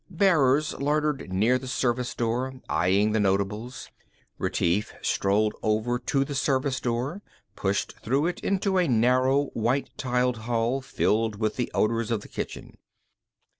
Bearers 0.09 0.73
loitered 0.73 1.31
near 1.31 1.59
the 1.59 1.67
service 1.67 2.15
door, 2.15 2.55
eyeing 2.67 3.11
the 3.11 3.19
notables. 3.19 3.91
Retief 4.39 4.95
strolled 5.03 5.53
over 5.61 5.99
to 5.99 6.25
the 6.25 6.33
service 6.33 6.79
door, 6.81 7.21
pushed 7.55 7.99
through 7.99 8.25
it 8.25 8.39
into 8.39 8.79
a 8.79 8.87
narrow 8.87 9.51
white 9.53 9.91
tiled 9.97 10.37
hall 10.49 10.81
filled 10.81 11.35
with 11.35 11.55
the 11.55 11.69
odors 11.75 12.09
of 12.09 12.21
the 12.21 12.27
kitchen. 12.27 12.79